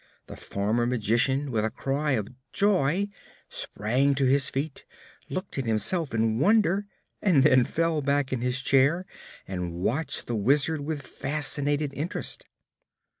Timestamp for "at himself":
5.59-6.11